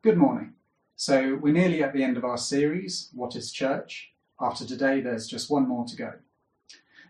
Good 0.00 0.16
morning. 0.16 0.52
So, 0.94 1.34
we're 1.42 1.52
nearly 1.52 1.82
at 1.82 1.92
the 1.92 2.04
end 2.04 2.16
of 2.16 2.24
our 2.24 2.38
series, 2.38 3.10
What 3.14 3.34
is 3.34 3.50
Church? 3.50 4.12
After 4.40 4.64
today, 4.64 5.00
there's 5.00 5.26
just 5.26 5.50
one 5.50 5.66
more 5.66 5.84
to 5.86 5.96
go. 5.96 6.12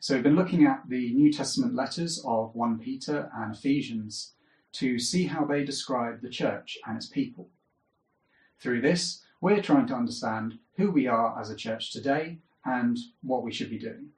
So, 0.00 0.14
we've 0.14 0.22
been 0.22 0.36
looking 0.36 0.64
at 0.64 0.88
the 0.88 1.12
New 1.12 1.30
Testament 1.30 1.74
letters 1.74 2.18
of 2.24 2.54
1 2.54 2.78
Peter 2.78 3.30
and 3.36 3.54
Ephesians 3.54 4.32
to 4.72 4.98
see 4.98 5.26
how 5.26 5.44
they 5.44 5.64
describe 5.64 6.22
the 6.22 6.30
church 6.30 6.78
and 6.86 6.96
its 6.96 7.06
people. 7.06 7.50
Through 8.58 8.80
this, 8.80 9.22
we're 9.42 9.60
trying 9.60 9.86
to 9.88 9.94
understand 9.94 10.58
who 10.78 10.90
we 10.90 11.06
are 11.06 11.38
as 11.38 11.50
a 11.50 11.56
church 11.56 11.92
today 11.92 12.38
and 12.64 12.96
what 13.20 13.42
we 13.42 13.52
should 13.52 13.68
be 13.68 13.78
doing. 13.78 14.12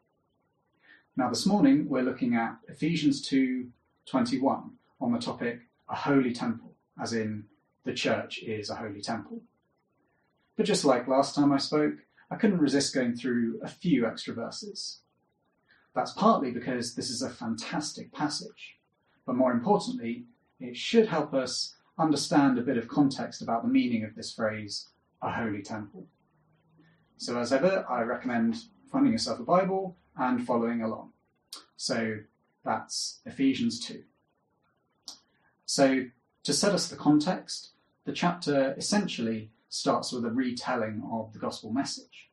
Now, 1.17 1.29
this 1.29 1.45
morning, 1.45 1.89
we're 1.89 2.05
looking 2.05 2.37
at 2.37 2.61
Ephesians 2.69 3.21
2:21 3.29 4.77
on 5.01 5.11
the 5.11 5.19
topic 5.19 5.63
a 5.89 5.97
holy 5.97 6.33
temple, 6.33 6.77
as 7.01 7.13
in 7.13 7.50
the 7.85 7.95
church 7.95 8.39
is 8.43 8.71
a 8.71 8.77
holy 8.77 9.01
temple. 9.01 9.43
But 10.57 10.67
just 10.67 10.85
like 10.85 11.09
last 11.09 11.35
time 11.35 11.53
I 11.53 11.59
spoke, 11.59 11.95
I 12.31 12.37
couldn't 12.37 12.61
resist 12.61 12.95
going 12.95 13.17
through 13.17 13.61
a 13.63 13.69
few 13.69 14.07
extra 14.07 14.35
verses. 14.35 15.01
That's 15.95 16.13
partly 16.13 16.51
because 16.51 16.95
this 16.95 17.11
is 17.11 17.23
a 17.23 17.31
fantastic 17.31 18.13
passage, 18.13 18.79
but 19.27 19.35
more 19.35 19.53
importantly, 19.53 20.27
it 20.61 20.77
should 20.77 21.09
help 21.09 21.35
us 21.35 21.75
understand 21.99 22.59
a 22.59 22.63
bit 22.63 22.77
of 22.77 22.89
context 22.89 23.43
about 23.43 23.63
the 23.63 23.69
meaning 23.69 24.05
of 24.05 24.15
this 24.15 24.33
phrase, 24.33 24.89
a 25.23 25.33
holy 25.33 25.63
temple. 25.63 26.07
So, 27.17 27.39
as 27.39 27.53
ever, 27.53 27.85
I 27.89 28.03
recommend 28.03 28.57
finding 28.91 29.13
yourself 29.13 29.41
a 29.41 29.45
Bible 29.45 29.97
and 30.17 30.47
following 30.47 30.83
along. 30.83 31.13
So, 31.77 32.19
that's 32.65 33.21
Ephesians 33.27 33.81
2. 33.81 34.03
So, 35.67 36.07
to 36.45 36.53
set 36.53 36.73
us 36.73 36.89
the 36.89 36.97
context, 36.97 37.73
the 38.05 38.13
chapter 38.13 38.75
essentially 38.77 39.51
starts 39.69 40.13
with 40.13 40.25
a 40.25 40.31
retelling 40.31 41.03
of 41.11 41.33
the 41.33 41.39
gospel 41.39 41.73
message. 41.73 42.31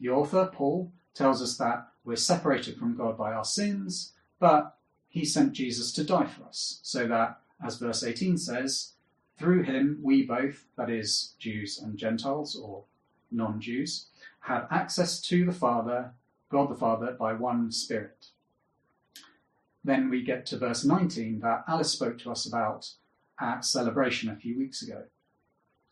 The 0.00 0.08
author, 0.08 0.50
Paul, 0.52 0.92
tells 1.14 1.40
us 1.40 1.56
that 1.58 1.88
we're 2.04 2.16
separated 2.16 2.76
from 2.76 2.96
God 2.96 3.16
by 3.16 3.32
our 3.32 3.44
sins, 3.44 4.12
but 4.38 4.76
he 5.08 5.24
sent 5.24 5.52
Jesus 5.52 5.92
to 5.92 6.04
die 6.04 6.26
for 6.26 6.44
us, 6.44 6.80
so 6.82 7.06
that, 7.06 7.40
as 7.64 7.78
verse 7.78 8.02
18 8.02 8.36
says, 8.36 8.94
through 9.38 9.62
him 9.62 9.98
we 10.02 10.24
both, 10.24 10.66
that 10.76 10.90
is, 10.90 11.34
Jews 11.38 11.78
and 11.78 11.96
Gentiles 11.96 12.56
or 12.56 12.84
non 13.30 13.60
Jews, 13.60 14.06
have 14.40 14.66
access 14.70 15.20
to 15.22 15.44
the 15.44 15.52
Father, 15.52 16.12
God 16.50 16.68
the 16.68 16.74
Father, 16.74 17.12
by 17.12 17.32
one 17.32 17.70
Spirit. 17.70 18.26
Then 19.82 20.08
we 20.08 20.22
get 20.22 20.46
to 20.46 20.58
verse 20.58 20.84
19 20.84 21.40
that 21.40 21.64
Alice 21.68 21.92
spoke 21.92 22.18
to 22.20 22.30
us 22.30 22.46
about 22.46 22.90
at 23.40 23.64
celebration 23.64 24.30
a 24.30 24.36
few 24.36 24.58
weeks 24.58 24.82
ago. 24.82 25.04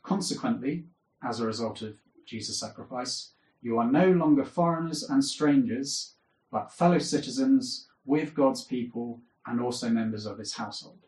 Consequently, 0.02 0.84
as 1.22 1.40
a 1.40 1.46
result 1.46 1.82
of 1.82 1.96
Jesus' 2.26 2.58
sacrifice, 2.58 3.32
you 3.60 3.78
are 3.78 3.90
no 3.90 4.10
longer 4.10 4.44
foreigners 4.44 5.02
and 5.02 5.24
strangers, 5.24 6.14
but 6.50 6.72
fellow 6.72 6.98
citizens 6.98 7.88
with 8.04 8.34
God's 8.34 8.64
people 8.64 9.20
and 9.46 9.60
also 9.60 9.88
members 9.88 10.26
of 10.26 10.38
his 10.38 10.54
household. 10.54 10.98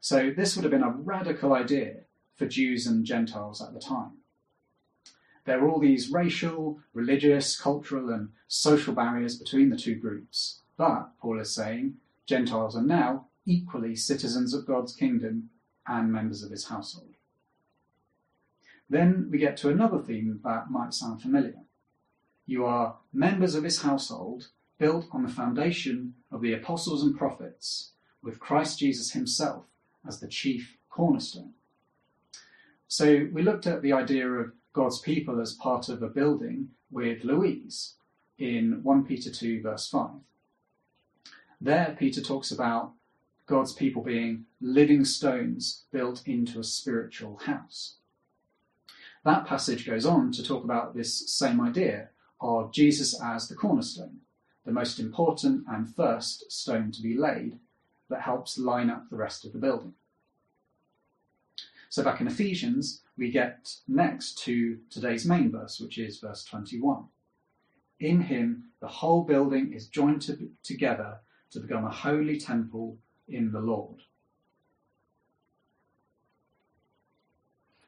So, 0.00 0.30
this 0.30 0.54
would 0.54 0.64
have 0.64 0.70
been 0.70 0.82
a 0.82 0.90
radical 0.90 1.54
idea 1.54 2.02
for 2.34 2.46
Jews 2.46 2.86
and 2.86 3.04
Gentiles 3.04 3.60
at 3.60 3.74
the 3.74 3.80
time. 3.80 4.18
There 5.44 5.60
were 5.60 5.70
all 5.70 5.80
these 5.80 6.10
racial, 6.10 6.80
religious, 6.92 7.58
cultural, 7.58 8.10
and 8.10 8.28
social 8.46 8.94
barriers 8.94 9.36
between 9.36 9.70
the 9.70 9.76
two 9.76 9.94
groups. 9.96 10.60
But, 10.76 11.18
Paul 11.20 11.40
is 11.40 11.54
saying, 11.54 11.94
Gentiles 12.26 12.76
are 12.76 12.82
now 12.82 13.26
equally 13.48 13.96
citizens 13.96 14.52
of 14.52 14.66
God's 14.66 14.94
kingdom 14.94 15.48
and 15.86 16.12
members 16.12 16.42
of 16.42 16.50
his 16.50 16.66
household. 16.66 17.14
Then 18.90 19.28
we 19.30 19.38
get 19.38 19.56
to 19.58 19.70
another 19.70 19.98
theme 19.98 20.40
that 20.44 20.70
might 20.70 20.94
sound 20.94 21.22
familiar. 21.22 21.62
You 22.46 22.64
are 22.66 22.96
members 23.12 23.54
of 23.54 23.64
his 23.64 23.82
household, 23.82 24.48
built 24.78 25.06
on 25.12 25.22
the 25.22 25.28
foundation 25.28 26.14
of 26.30 26.40
the 26.40 26.52
apostles 26.52 27.02
and 27.02 27.16
prophets, 27.16 27.92
with 28.22 28.38
Christ 28.38 28.78
Jesus 28.78 29.12
himself 29.12 29.64
as 30.06 30.20
the 30.20 30.28
chief 30.28 30.76
cornerstone. 30.90 31.52
So 32.86 33.28
we 33.32 33.42
looked 33.42 33.66
at 33.66 33.82
the 33.82 33.92
idea 33.92 34.28
of 34.28 34.52
God's 34.72 35.00
people 35.00 35.40
as 35.40 35.54
part 35.54 35.88
of 35.88 36.02
a 36.02 36.08
building 36.08 36.68
with 36.90 37.24
Louise 37.24 37.94
in 38.38 38.80
1 38.82 39.04
Peter 39.04 39.30
2, 39.30 39.62
verse 39.62 39.88
5. 39.88 40.10
There, 41.60 41.96
Peter 41.98 42.22
talks 42.22 42.50
about 42.50 42.92
God's 43.48 43.72
people 43.72 44.02
being 44.02 44.44
living 44.60 45.04
stones 45.04 45.84
built 45.90 46.22
into 46.26 46.60
a 46.60 46.64
spiritual 46.64 47.38
house. 47.38 47.96
That 49.24 49.46
passage 49.46 49.86
goes 49.86 50.06
on 50.06 50.32
to 50.32 50.42
talk 50.44 50.64
about 50.64 50.94
this 50.94 51.32
same 51.32 51.60
idea 51.60 52.10
of 52.40 52.72
Jesus 52.72 53.20
as 53.20 53.48
the 53.48 53.54
cornerstone, 53.54 54.18
the 54.64 54.72
most 54.72 55.00
important 55.00 55.64
and 55.66 55.94
first 55.94 56.52
stone 56.52 56.92
to 56.92 57.02
be 57.02 57.16
laid 57.16 57.58
that 58.10 58.20
helps 58.20 58.58
line 58.58 58.90
up 58.90 59.08
the 59.10 59.16
rest 59.16 59.44
of 59.44 59.52
the 59.52 59.58
building. 59.58 59.94
So, 61.88 62.04
back 62.04 62.20
in 62.20 62.26
Ephesians, 62.26 63.00
we 63.16 63.30
get 63.30 63.74
next 63.88 64.38
to 64.44 64.78
today's 64.90 65.24
main 65.24 65.50
verse, 65.50 65.80
which 65.80 65.96
is 65.96 66.18
verse 66.18 66.44
21. 66.44 67.04
In 68.00 68.20
him, 68.20 68.64
the 68.80 68.88
whole 68.88 69.24
building 69.24 69.72
is 69.72 69.88
joined 69.88 70.20
to, 70.22 70.50
together 70.62 71.18
to 71.50 71.60
become 71.60 71.86
a 71.86 71.90
holy 71.90 72.38
temple 72.38 72.98
in 73.28 73.52
the 73.52 73.60
Lord. 73.60 74.02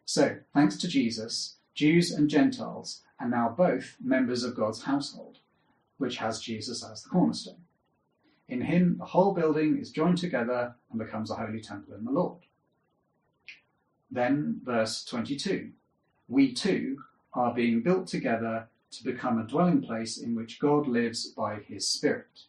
So, 0.05 0.39
thanks 0.53 0.77
to 0.79 0.89
Jesus, 0.89 1.57
Jews 1.75 2.11
and 2.11 2.29
Gentiles 2.29 3.03
are 3.21 3.29
now 3.29 3.55
both 3.57 3.97
members 4.03 4.43
of 4.43 4.57
God's 4.57 4.83
household, 4.83 5.39
which 5.99 6.17
has 6.17 6.41
Jesus 6.41 6.85
as 6.85 7.03
the 7.03 7.11
cornerstone. 7.11 7.65
In 8.49 8.63
him, 8.63 8.97
the 8.99 9.05
whole 9.05 9.33
building 9.33 9.79
is 9.79 9.93
joined 9.93 10.19
together 10.19 10.75
and 10.91 10.99
becomes 10.99 11.31
a 11.31 11.37
holy 11.37 11.61
temple 11.61 11.95
in 11.95 12.05
the 12.05 12.11
Lord. 12.11 12.41
Then, 14.11 14.61
verse 14.65 15.05
22 15.05 15.71
We 16.27 16.53
too 16.53 17.05
are 17.33 17.55
being 17.55 17.83
built 17.83 18.09
together 18.09 18.69
to 18.91 19.05
become 19.05 19.39
a 19.39 19.47
dwelling 19.47 19.81
place 19.81 20.19
in 20.19 20.35
which 20.35 20.59
God 20.59 20.89
lives 20.89 21.29
by 21.29 21.61
his 21.61 21.89
Spirit. 21.89 22.41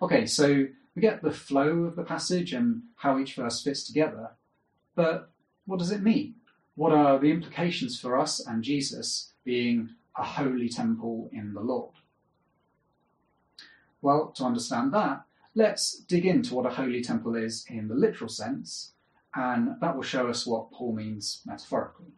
Okay, 0.00 0.24
so 0.24 0.66
we 0.96 1.02
get 1.02 1.22
the 1.22 1.30
flow 1.30 1.84
of 1.84 1.94
the 1.94 2.02
passage 2.02 2.54
and 2.54 2.82
how 2.96 3.18
each 3.18 3.34
verse 3.34 3.62
fits 3.62 3.84
together, 3.84 4.30
but 4.94 5.30
what 5.66 5.78
does 5.78 5.92
it 5.92 6.02
mean? 6.02 6.36
What 6.74 6.92
are 6.92 7.18
the 7.18 7.30
implications 7.30 8.00
for 8.00 8.18
us 8.18 8.40
and 8.40 8.64
Jesus 8.64 9.32
being 9.44 9.90
a 10.16 10.24
holy 10.24 10.70
temple 10.70 11.28
in 11.32 11.52
the 11.52 11.60
Lord? 11.60 11.94
Well, 14.00 14.32
to 14.36 14.44
understand 14.44 14.94
that, 14.94 15.24
let's 15.54 15.98
dig 15.98 16.24
into 16.24 16.54
what 16.54 16.66
a 16.66 16.74
holy 16.74 17.02
temple 17.02 17.36
is 17.36 17.66
in 17.68 17.88
the 17.88 17.94
literal 17.94 18.30
sense, 18.30 18.92
and 19.34 19.76
that 19.80 19.94
will 19.94 20.02
show 20.02 20.28
us 20.28 20.46
what 20.46 20.72
Paul 20.72 20.94
means 20.94 21.42
metaphorically. 21.44 22.12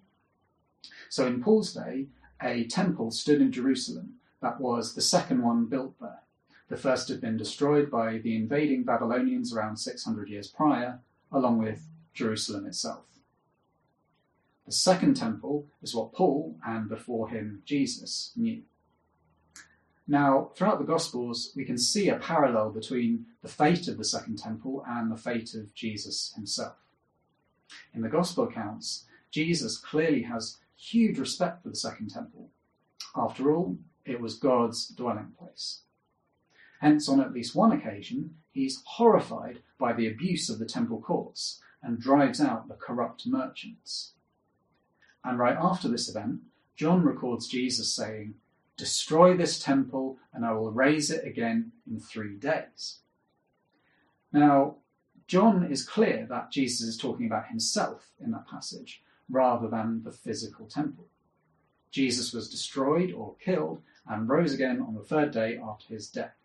So, 1.09 1.27
in 1.27 1.43
Paul's 1.43 1.73
day, 1.73 2.07
a 2.41 2.65
temple 2.65 3.11
stood 3.11 3.41
in 3.41 3.51
Jerusalem 3.51 4.15
that 4.41 4.61
was 4.61 4.95
the 4.95 5.01
second 5.01 5.43
one 5.43 5.67
built 5.67 5.95
there. 6.01 6.21
The 6.69 6.77
first 6.77 7.09
had 7.09 7.21
been 7.21 7.37
destroyed 7.37 7.91
by 7.91 8.19
the 8.19 8.37
invading 8.37 8.85
Babylonians 8.85 9.55
around 9.55 9.79
600 9.79 10.29
years 10.29 10.49
prior, 10.49 11.01
along 11.33 11.59
with 11.59 11.89
Jerusalem 12.13 12.67
itself. 12.67 13.05
The 14.67 14.73
second 14.73 15.15
temple 15.15 15.67
is 15.83 15.95
what 15.95 16.13
Paul, 16.13 16.57
and 16.67 16.91
before 16.91 17.31
him 17.31 17.63
Jesus, 17.65 18.33
knew. 18.37 18.63
Now, 20.07 20.51
throughout 20.55 20.79
the 20.79 20.85
Gospels, 20.85 21.53
we 21.57 21.65
can 21.65 21.79
see 21.79 22.11
a 22.11 22.19
parallel 22.19 22.71
between 22.71 23.27
the 23.43 23.49
fate 23.49 23.89
of 23.89 23.97
the 23.97 24.05
Second 24.05 24.39
Temple 24.39 24.85
and 24.87 25.11
the 25.11 25.17
fate 25.17 25.55
of 25.55 25.75
Jesus 25.75 26.33
himself. 26.35 26.77
In 27.95 28.03
the 28.03 28.09
Gospel 28.09 28.45
accounts, 28.45 29.07
Jesus 29.31 29.79
clearly 29.79 30.23
has 30.23 30.59
huge 30.77 31.19
respect 31.19 31.63
for 31.63 31.71
the 31.71 31.77
Second 31.77 32.11
Temple. 32.11 32.51
After 33.17 33.55
all, 33.55 33.79
it 34.05 34.21
was 34.21 34.35
God's 34.35 34.89
dwelling 34.89 35.33
place. 35.39 35.81
Hence, 36.81 37.09
on 37.09 37.21
at 37.21 37.33
least 37.33 37.55
one 37.55 37.73
occasion, 37.73 38.37
he's 38.53 38.83
horrified 38.85 39.61
by 39.79 39.93
the 39.93 40.09
abuse 40.09 40.49
of 40.49 40.59
the 40.59 40.67
temple 40.67 41.01
courts 41.01 41.61
and 41.83 42.01
drives 42.01 42.41
out 42.41 42.69
the 42.69 42.75
corrupt 42.75 43.27
merchants. 43.27 44.13
And 45.25 45.39
right 45.39 45.57
after 45.57 45.89
this 45.89 46.09
event, 46.09 46.41
John 46.77 47.03
records 47.03 47.49
Jesus 47.49 47.95
saying, 47.95 48.35
Destroy 48.77 49.37
this 49.37 49.59
temple, 49.59 50.19
and 50.33 50.45
I 50.45 50.53
will 50.53 50.71
raise 50.71 51.11
it 51.11 51.27
again 51.27 51.73
in 51.91 51.99
three 51.99 52.37
days. 52.37 53.01
Now, 54.33 54.77
John 55.27 55.65
is 55.65 55.87
clear 55.87 56.27
that 56.31 56.53
Jesus 56.53 56.87
is 56.87 56.97
talking 56.97 57.27
about 57.27 57.49
himself 57.49 58.13
in 58.21 58.31
that 58.31 58.47
passage 58.47 59.03
rather 59.29 59.69
than 59.69 60.05
the 60.05 60.13
physical 60.13 60.67
temple. 60.67 61.09
Jesus 61.91 62.33
was 62.33 62.49
destroyed 62.49 63.13
or 63.13 63.35
killed 63.45 63.83
and 64.07 64.29
rose 64.29 64.55
again 64.55 64.81
on 64.81 64.95
the 64.95 65.03
third 65.03 65.33
day 65.33 65.59
after 65.59 65.93
his 65.93 66.09
death. 66.09 66.38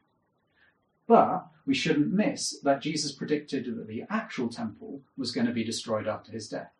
But 1.08 1.48
we 1.66 1.74
shouldn't 1.74 2.12
miss 2.14 2.60
that 2.64 2.82
Jesus 2.82 3.12
predicted 3.12 3.66
that 3.66 3.88
the 3.88 4.04
actual 4.10 4.50
temple 4.50 5.02
was 5.18 5.32
going 5.32 5.48
to 5.48 5.54
be 5.54 5.64
destroyed 5.64 6.08
after 6.08 6.32
his 6.32 6.48
death. 6.48 6.72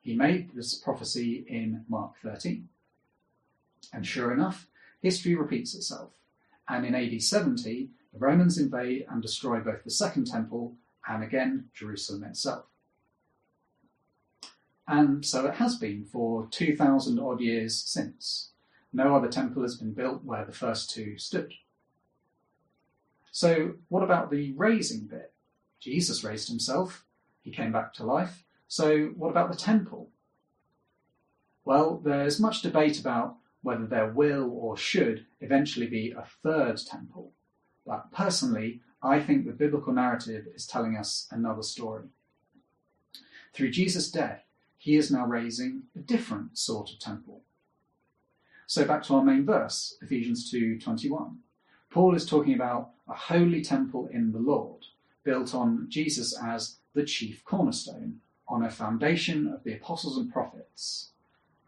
He 0.00 0.14
made 0.14 0.54
this 0.54 0.74
prophecy 0.74 1.44
in 1.48 1.84
Mark 1.88 2.12
13. 2.22 2.68
And 3.92 4.06
sure 4.06 4.32
enough, 4.32 4.68
history 5.00 5.34
repeats 5.34 5.74
itself. 5.74 6.12
And 6.68 6.84
in 6.84 6.94
AD 6.94 7.22
70, 7.22 7.90
the 8.12 8.18
Romans 8.18 8.58
invade 8.58 9.06
and 9.08 9.22
destroy 9.22 9.60
both 9.60 9.84
the 9.84 9.90
Second 9.90 10.26
Temple 10.26 10.74
and 11.08 11.22
again 11.22 11.66
Jerusalem 11.74 12.24
itself. 12.24 12.66
And 14.88 15.24
so 15.24 15.46
it 15.46 15.54
has 15.54 15.76
been 15.76 16.04
for 16.04 16.46
2,000 16.50 17.18
odd 17.18 17.40
years 17.40 17.76
since. 17.76 18.50
No 18.92 19.16
other 19.16 19.28
temple 19.28 19.62
has 19.62 19.76
been 19.76 19.92
built 19.92 20.24
where 20.24 20.44
the 20.44 20.52
first 20.52 20.90
two 20.90 21.18
stood. 21.18 21.52
So, 23.36 23.74
what 23.88 24.02
about 24.02 24.30
the 24.30 24.52
raising 24.52 25.08
bit? 25.08 25.34
Jesus 25.78 26.24
raised 26.24 26.48
himself, 26.48 27.04
he 27.42 27.50
came 27.50 27.70
back 27.70 27.92
to 27.92 28.02
life. 28.02 28.44
So, 28.66 29.08
what 29.08 29.28
about 29.28 29.50
the 29.50 29.58
temple? 29.58 30.08
Well, 31.62 32.00
there's 32.02 32.40
much 32.40 32.62
debate 32.62 32.98
about 32.98 33.36
whether 33.60 33.84
there 33.84 34.10
will 34.10 34.50
or 34.50 34.74
should 34.78 35.26
eventually 35.42 35.86
be 35.86 36.12
a 36.12 36.24
third 36.42 36.78
temple. 36.78 37.32
But 37.84 38.10
personally, 38.10 38.80
I 39.02 39.20
think 39.20 39.44
the 39.44 39.52
biblical 39.52 39.92
narrative 39.92 40.46
is 40.54 40.66
telling 40.66 40.96
us 40.96 41.28
another 41.30 41.62
story. 41.62 42.04
Through 43.52 43.70
Jesus' 43.70 44.10
death, 44.10 44.44
he 44.78 44.96
is 44.96 45.10
now 45.10 45.26
raising 45.26 45.82
a 45.94 45.98
different 45.98 46.56
sort 46.56 46.90
of 46.90 47.00
temple. 47.00 47.42
So 48.66 48.86
back 48.86 49.02
to 49.02 49.14
our 49.14 49.22
main 49.22 49.44
verse, 49.44 49.98
Ephesians 50.00 50.50
2:21. 50.50 51.42
Paul 51.96 52.14
is 52.14 52.26
talking 52.26 52.52
about 52.52 52.90
a 53.08 53.14
holy 53.14 53.62
temple 53.62 54.06
in 54.12 54.30
the 54.30 54.38
Lord, 54.38 54.84
built 55.24 55.54
on 55.54 55.86
Jesus 55.88 56.38
as 56.38 56.76
the 56.92 57.06
chief 57.06 57.42
cornerstone, 57.42 58.20
on 58.46 58.62
a 58.62 58.70
foundation 58.70 59.48
of 59.48 59.64
the 59.64 59.72
apostles 59.72 60.18
and 60.18 60.30
prophets, 60.30 61.12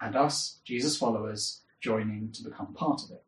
and 0.03 0.15
us, 0.15 0.59
Jesus 0.67 0.99
followers, 0.99 1.63
joining 1.81 2.31
to 2.33 2.45
become 2.45 2.75
part 2.75 3.01
of 3.05 3.11
it. 3.11 3.25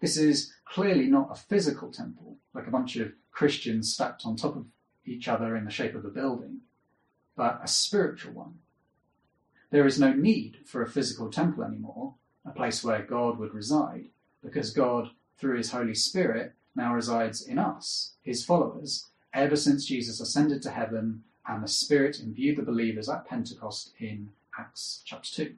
This 0.00 0.16
is 0.16 0.52
clearly 0.64 1.06
not 1.06 1.30
a 1.30 1.36
physical 1.36 1.92
temple, 1.92 2.36
like 2.52 2.66
a 2.66 2.72
bunch 2.72 2.96
of 2.96 3.12
Christians 3.30 3.94
stacked 3.94 4.26
on 4.26 4.34
top 4.34 4.56
of 4.56 4.66
each 5.06 5.28
other 5.28 5.54
in 5.54 5.64
the 5.64 5.70
shape 5.70 5.94
of 5.94 6.04
a 6.04 6.08
building, 6.08 6.62
but 7.36 7.60
a 7.62 7.68
spiritual 7.68 8.32
one. 8.32 8.54
There 9.70 9.86
is 9.86 10.00
no 10.00 10.12
need 10.12 10.66
for 10.66 10.82
a 10.82 10.90
physical 10.90 11.30
temple 11.30 11.62
anymore, 11.62 12.16
a 12.44 12.50
place 12.50 12.82
where 12.82 13.02
God 13.02 13.38
would 13.38 13.54
reside, 13.54 14.06
because 14.42 14.72
God 14.72 15.10
through 15.38 15.56
his 15.56 15.70
Holy 15.70 15.94
Spirit, 15.94 16.54
now 16.74 16.94
resides 16.94 17.42
in 17.42 17.58
us, 17.58 18.14
his 18.22 18.44
followers, 18.44 19.06
ever 19.32 19.56
since 19.56 19.84
Jesus 19.84 20.20
ascended 20.20 20.62
to 20.62 20.70
heaven 20.70 21.22
and 21.46 21.62
the 21.62 21.68
Spirit 21.68 22.20
imbued 22.20 22.56
the 22.56 22.62
believers 22.62 23.08
at 23.08 23.26
Pentecost 23.26 23.92
in 23.98 24.30
Acts 24.58 25.02
chapter 25.04 25.30
2. 25.30 25.54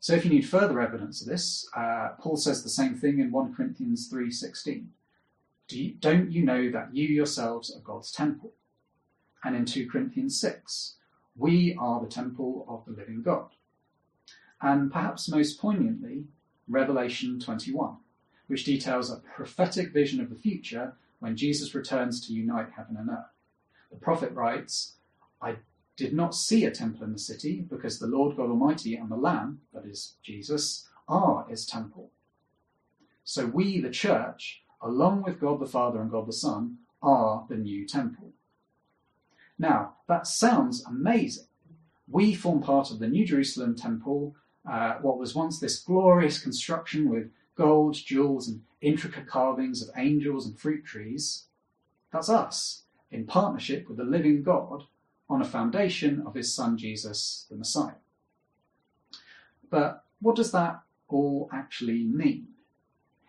So 0.00 0.14
if 0.14 0.24
you 0.24 0.30
need 0.30 0.48
further 0.48 0.80
evidence 0.80 1.20
of 1.20 1.28
this, 1.28 1.68
uh, 1.76 2.10
Paul 2.18 2.36
says 2.36 2.62
the 2.62 2.68
same 2.68 2.96
thing 2.96 3.20
in 3.20 3.30
1 3.30 3.54
Corinthians 3.54 4.10
3.16. 4.12 4.86
Do 5.68 5.90
don't 6.00 6.32
you 6.32 6.44
know 6.44 6.70
that 6.70 6.94
you 6.94 7.06
yourselves 7.06 7.74
are 7.74 7.80
God's 7.80 8.10
temple? 8.10 8.52
And 9.44 9.54
in 9.54 9.64
2 9.64 9.88
Corinthians 9.88 10.40
6, 10.40 10.96
we 11.36 11.76
are 11.78 12.00
the 12.00 12.08
temple 12.08 12.66
of 12.68 12.84
the 12.84 12.98
living 12.98 13.22
God. 13.22 13.50
And 14.60 14.92
perhaps 14.92 15.28
most 15.28 15.60
poignantly, 15.60 16.24
Revelation 16.72 17.38
21, 17.38 17.96
which 18.46 18.64
details 18.64 19.10
a 19.10 19.16
prophetic 19.36 19.92
vision 19.92 20.20
of 20.20 20.30
the 20.30 20.36
future 20.36 20.94
when 21.20 21.36
Jesus 21.36 21.74
returns 21.74 22.26
to 22.26 22.32
unite 22.32 22.70
heaven 22.76 22.96
and 22.96 23.10
earth. 23.10 23.32
The 23.90 23.98
prophet 23.98 24.32
writes, 24.32 24.96
I 25.40 25.56
did 25.96 26.14
not 26.14 26.34
see 26.34 26.64
a 26.64 26.70
temple 26.70 27.04
in 27.04 27.12
the 27.12 27.18
city 27.18 27.60
because 27.68 27.98
the 27.98 28.06
Lord 28.06 28.36
God 28.36 28.48
Almighty 28.48 28.96
and 28.96 29.10
the 29.10 29.16
Lamb, 29.16 29.60
that 29.72 29.84
is 29.84 30.14
Jesus, 30.22 30.88
are 31.06 31.46
its 31.48 31.66
temple. 31.66 32.10
So 33.24 33.46
we, 33.46 33.80
the 33.80 33.90
church, 33.90 34.62
along 34.80 35.22
with 35.22 35.40
God 35.40 35.60
the 35.60 35.66
Father 35.66 36.00
and 36.00 36.10
God 36.10 36.26
the 36.26 36.32
Son, 36.32 36.78
are 37.02 37.46
the 37.48 37.56
new 37.56 37.86
temple. 37.86 38.32
Now, 39.58 39.94
that 40.08 40.26
sounds 40.26 40.84
amazing. 40.84 41.46
We 42.08 42.34
form 42.34 42.62
part 42.62 42.90
of 42.90 42.98
the 42.98 43.08
New 43.08 43.24
Jerusalem 43.24 43.76
temple 43.76 44.34
uh, 44.68 44.94
what 45.00 45.18
was 45.18 45.34
once 45.34 45.58
this 45.58 45.80
glorious 45.80 46.38
construction 46.38 47.08
with 47.08 47.30
gold, 47.56 47.94
jewels, 47.94 48.48
and 48.48 48.62
intricate 48.80 49.26
carvings 49.26 49.82
of 49.82 49.90
angels 49.96 50.46
and 50.46 50.58
fruit 50.58 50.84
trees. 50.84 51.44
That's 52.12 52.28
us, 52.28 52.82
in 53.10 53.26
partnership 53.26 53.88
with 53.88 53.96
the 53.96 54.04
living 54.04 54.42
God, 54.42 54.84
on 55.28 55.40
a 55.40 55.46
foundation 55.46 56.22
of 56.26 56.34
his 56.34 56.52
Son 56.52 56.76
Jesus, 56.76 57.46
the 57.50 57.56
Messiah. 57.56 57.94
But 59.70 60.04
what 60.20 60.36
does 60.36 60.52
that 60.52 60.82
all 61.08 61.48
actually 61.52 62.04
mean? 62.04 62.48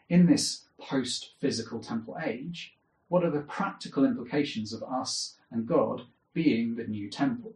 In 0.10 0.26
this 0.26 0.66
post 0.78 1.34
physical 1.40 1.80
temple 1.80 2.18
age, 2.24 2.76
what 3.08 3.24
are 3.24 3.32
the 3.32 3.42
practical 3.42 4.06
implications 4.06 4.74
of 4.74 4.84
us 4.84 5.38
and 5.52 5.66
God 5.66 6.04
being 6.34 6.76
the 6.76 6.84
new 6.84 7.10
temple? 7.10 7.54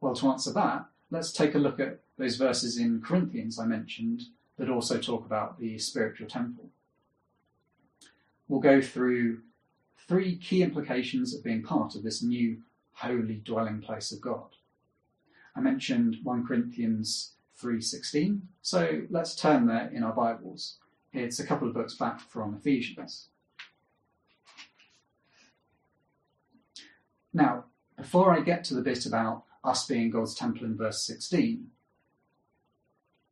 Well, 0.00 0.14
to 0.14 0.28
answer 0.28 0.52
that, 0.52 0.86
let's 1.10 1.32
take 1.32 1.54
a 1.54 1.58
look 1.58 1.80
at 1.80 2.00
those 2.18 2.36
verses 2.36 2.78
in 2.78 3.00
Corinthians 3.00 3.58
I 3.58 3.66
mentioned 3.66 4.22
that 4.58 4.70
also 4.70 4.98
talk 4.98 5.24
about 5.24 5.58
the 5.58 5.78
spiritual 5.78 6.28
temple. 6.28 6.70
We'll 8.48 8.60
go 8.60 8.80
through 8.80 9.40
three 10.06 10.36
key 10.36 10.62
implications 10.62 11.34
of 11.34 11.44
being 11.44 11.62
part 11.62 11.94
of 11.94 12.02
this 12.02 12.22
new 12.22 12.58
holy 12.92 13.36
dwelling 13.36 13.80
place 13.80 14.12
of 14.12 14.20
God. 14.20 14.56
I 15.54 15.60
mentioned 15.60 16.18
1 16.22 16.46
Corinthians 16.46 17.34
3:16, 17.60 18.42
so 18.62 19.06
let's 19.10 19.34
turn 19.34 19.66
there 19.66 19.88
in 19.88 20.02
our 20.02 20.12
Bibles. 20.12 20.78
It's 21.12 21.40
a 21.40 21.46
couple 21.46 21.68
of 21.68 21.74
books 21.74 21.94
back 21.94 22.20
from 22.20 22.54
Ephesians. 22.54 23.28
Now, 27.32 27.64
before 27.96 28.32
I 28.32 28.40
get 28.40 28.64
to 28.64 28.74
the 28.74 28.82
bit 28.82 29.06
about 29.06 29.44
us 29.64 29.86
being 29.86 30.10
God's 30.10 30.34
temple 30.34 30.64
in 30.64 30.76
verse 30.76 31.04
16. 31.04 31.66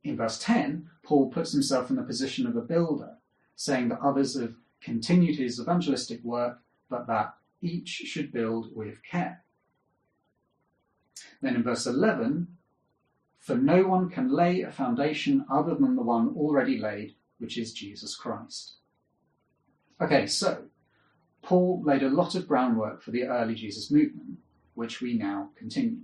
In 0.05 0.17
verse 0.17 0.39
10, 0.39 0.89
Paul 1.03 1.31
puts 1.31 1.53
himself 1.53 1.91
in 1.91 1.97
the 1.97 2.03
position 2.03 2.47
of 2.47 2.57
a 2.57 2.61
builder, 2.61 3.17
saying 3.57 3.89
that 3.89 4.01
others 4.01 4.39
have 4.41 4.55
continued 4.81 5.37
his 5.37 5.61
evangelistic 5.61 6.23
work, 6.23 6.61
but 6.89 7.07
that 7.07 7.35
each 7.61 7.89
should 7.89 8.33
build 8.33 8.75
with 8.75 9.03
care. 9.03 9.43
Then 11.43 11.57
in 11.57 11.63
verse 11.63 11.87
11, 11.87 12.47
for 13.39 13.57
no 13.57 13.87
one 13.87 14.09
can 14.09 14.31
lay 14.31 14.63
a 14.63 14.71
foundation 14.71 15.45
other 15.51 15.75
than 15.75 15.97
the 15.97 16.03
one 16.03 16.35
already 16.37 16.79
laid, 16.79 17.15
which 17.39 17.59
is 17.59 17.73
Jesus 17.73 18.15
Christ. 18.15 18.75
Okay, 20.01 20.27
so 20.27 20.65
Paul 21.43 21.83
laid 21.85 22.03
a 22.03 22.11
lot 22.11 22.35
of 22.35 22.47
groundwork 22.47 23.03
for 23.03 23.11
the 23.11 23.25
early 23.25 23.55
Jesus 23.55 23.91
movement, 23.91 24.39
which 24.75 25.01
we 25.01 25.15
now 25.15 25.51
continue 25.57 25.99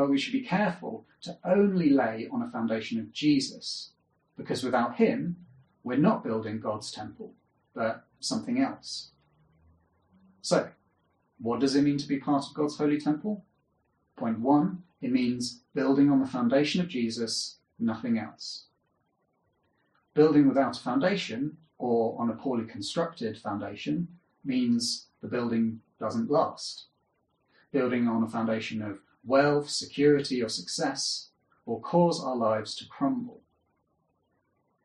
but 0.00 0.08
we 0.08 0.16
should 0.16 0.32
be 0.32 0.40
careful 0.40 1.04
to 1.20 1.36
only 1.44 1.90
lay 1.90 2.26
on 2.32 2.40
a 2.40 2.50
foundation 2.50 2.98
of 2.98 3.12
Jesus, 3.12 3.90
because 4.34 4.64
without 4.64 4.96
him, 4.96 5.36
we're 5.84 5.98
not 5.98 6.24
building 6.24 6.58
God's 6.58 6.90
temple, 6.90 7.34
but 7.74 8.06
something 8.18 8.62
else. 8.62 9.10
So, 10.40 10.70
what 11.38 11.60
does 11.60 11.76
it 11.76 11.82
mean 11.82 11.98
to 11.98 12.08
be 12.08 12.18
part 12.18 12.46
of 12.46 12.54
God's 12.54 12.78
holy 12.78 12.98
temple? 12.98 13.44
Point 14.16 14.40
one, 14.40 14.84
it 15.02 15.12
means 15.12 15.60
building 15.74 16.10
on 16.10 16.20
the 16.20 16.26
foundation 16.26 16.80
of 16.80 16.88
Jesus, 16.88 17.58
nothing 17.78 18.16
else. 18.16 18.68
Building 20.14 20.48
without 20.48 20.78
a 20.78 20.82
foundation, 20.82 21.58
or 21.76 22.18
on 22.18 22.30
a 22.30 22.36
poorly 22.36 22.64
constructed 22.64 23.36
foundation, 23.36 24.08
means 24.46 25.08
the 25.20 25.28
building 25.28 25.80
doesn't 25.98 26.30
last. 26.30 26.86
Building 27.70 28.08
on 28.08 28.22
a 28.22 28.28
foundation 28.28 28.80
of 28.80 28.98
wealth, 29.24 29.68
security, 29.68 30.42
or 30.42 30.48
success 30.48 31.28
will 31.66 31.80
cause 31.80 32.22
our 32.22 32.36
lives 32.36 32.74
to 32.76 32.86
crumble. 32.88 33.42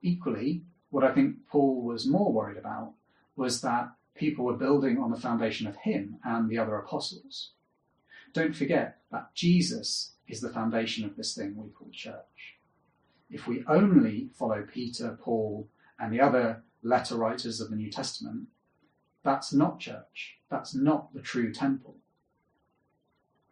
Equally, 0.02 0.64
what 0.90 1.04
I 1.04 1.14
think 1.14 1.48
Paul 1.50 1.82
was 1.82 2.08
more 2.08 2.32
worried 2.32 2.58
about 2.58 2.94
was 3.36 3.62
that 3.62 3.92
people 4.16 4.46
were 4.46 4.54
building 4.54 4.98
on 4.98 5.12
the 5.12 5.20
foundation 5.20 5.68
of 5.68 5.76
him 5.78 6.18
and 6.24 6.50
the 6.50 6.58
other 6.58 6.76
apostles. 6.78 7.52
Don't 8.34 8.56
forget 8.56 8.98
that 9.12 9.34
Jesus 9.34 10.14
is 10.28 10.42
the 10.42 10.50
foundation 10.50 11.06
of 11.06 11.16
this 11.16 11.36
thing 11.36 11.56
we 11.56 11.70
call 11.70 11.90
church. 11.92 12.56
If 13.30 13.48
we 13.48 13.64
only 13.68 14.30
follow 14.38 14.66
Peter, 14.72 15.18
Paul, 15.22 15.68
and 16.00 16.14
the 16.14 16.22
other 16.22 16.64
letter 16.84 17.16
writers 17.16 17.60
of 17.60 17.70
the 17.70 17.76
New 17.76 17.92
Testament, 17.92 18.48
that's 19.24 19.52
not 19.52 19.80
church. 19.80 20.38
That's 20.50 20.76
not 20.76 21.14
the 21.14 21.22
true 21.22 21.52
temple. 21.52 21.98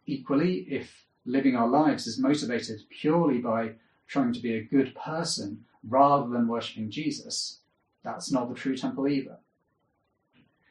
Equally, 0.06 0.66
if 0.70 1.06
living 1.24 1.56
our 1.56 1.68
lives 1.68 2.06
is 2.06 2.18
motivated 2.18 2.80
purely 2.90 3.38
by 3.38 3.72
trying 4.06 4.32
to 4.32 4.40
be 4.40 4.54
a 4.54 4.62
good 4.62 4.94
person 4.94 5.64
rather 5.82 6.28
than 6.28 6.48
worshipping 6.48 6.90
Jesus, 6.90 7.60
That's 8.04 8.30
not 8.30 8.48
the 8.48 8.54
true 8.54 8.76
temple 8.76 9.08
either. 9.08 9.38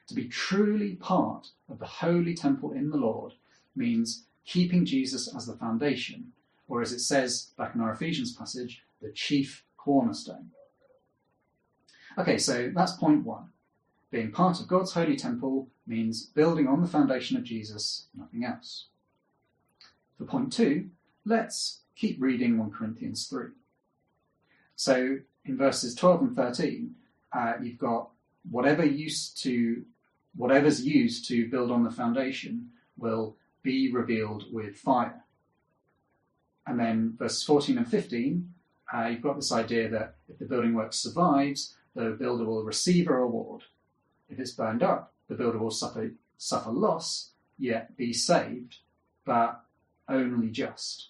To 0.07 0.13
be 0.13 0.27
truly 0.27 0.95
part 0.95 1.49
of 1.67 1.79
the 1.79 1.85
holy 1.85 2.35
temple 2.35 2.71
in 2.71 2.89
the 2.89 2.97
Lord 2.97 3.33
means 3.75 4.25
keeping 4.45 4.85
Jesus 4.85 5.33
as 5.35 5.47
the 5.47 5.55
foundation, 5.55 6.31
or 6.67 6.81
as 6.81 6.93
it 6.93 6.99
says 6.99 7.51
back 7.57 7.73
in 7.73 7.81
our 7.81 7.91
Ephesians 7.91 8.33
passage, 8.33 8.83
the 9.01 9.11
chief 9.11 9.65
cornerstone. 9.77 10.51
Okay, 12.17 12.37
so 12.37 12.71
that's 12.73 12.93
point 12.93 13.25
one. 13.25 13.49
Being 14.11 14.31
part 14.31 14.59
of 14.59 14.67
God's 14.67 14.93
holy 14.93 15.15
temple 15.15 15.69
means 15.87 16.27
building 16.27 16.67
on 16.67 16.81
the 16.81 16.87
foundation 16.87 17.35
of 17.35 17.43
Jesus, 17.43 18.05
nothing 18.15 18.45
else. 18.45 18.85
For 20.17 20.25
point 20.25 20.53
two, 20.53 20.89
let's 21.25 21.81
keep 21.95 22.21
reading 22.21 22.57
1 22.57 22.71
Corinthians 22.71 23.27
3. 23.27 23.47
So 24.75 25.17
in 25.45 25.57
verses 25.57 25.95
12 25.95 26.21
and 26.21 26.35
13, 26.35 26.95
uh, 27.31 27.53
you've 27.61 27.77
got 27.77 28.09
whatever 28.49 28.85
used 28.85 29.41
to 29.43 29.83
whatever's 30.35 30.83
used 30.83 31.27
to 31.27 31.47
build 31.49 31.71
on 31.71 31.83
the 31.83 31.91
foundation 31.91 32.69
will 32.97 33.37
be 33.61 33.91
revealed 33.91 34.45
with 34.51 34.75
fire. 34.75 35.23
And 36.65 36.79
then 36.79 37.15
verses 37.17 37.43
14 37.43 37.77
and 37.77 37.87
15, 37.87 38.53
uh, 38.93 39.07
you've 39.07 39.21
got 39.21 39.35
this 39.35 39.51
idea 39.51 39.89
that 39.89 40.15
if 40.27 40.39
the 40.39 40.45
building 40.45 40.73
work 40.73 40.93
survives, 40.93 41.75
the 41.95 42.15
builder 42.19 42.45
will 42.45 42.63
receive 42.63 43.07
a 43.07 43.13
reward. 43.13 43.63
If 44.29 44.39
it's 44.39 44.51
burned 44.51 44.81
up, 44.81 45.13
the 45.27 45.35
builder 45.35 45.59
will 45.59 45.71
suffer, 45.71 46.11
suffer 46.37 46.71
loss, 46.71 47.31
yet 47.57 47.95
be 47.95 48.13
saved, 48.13 48.77
but 49.25 49.62
only 50.09 50.49
just. 50.49 51.09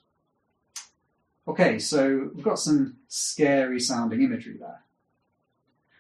Okay, 1.48 1.78
so 1.80 2.30
we've 2.34 2.44
got 2.44 2.60
some 2.60 2.98
scary 3.08 3.80
sounding 3.80 4.22
imagery 4.22 4.58
there. 4.60 4.84